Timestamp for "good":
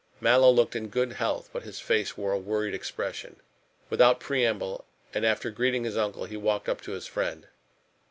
0.87-1.13